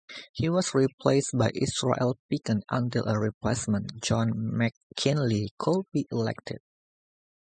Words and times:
He 0.33 0.49
was 0.49 0.73
replaced 0.73 1.37
by 1.37 1.51
Israel 1.53 2.17
Pickens 2.27 2.63
until 2.71 3.05
a 3.07 3.19
replacement, 3.19 4.01
John 4.01 4.31
McKinley, 4.33 5.53
could 5.59 5.85
be 5.93 6.07
elected. 6.11 6.57